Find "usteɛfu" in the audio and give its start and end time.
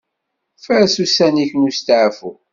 1.69-2.31